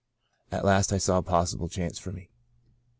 [0.51, 2.31] At last I saw a possible chance for me.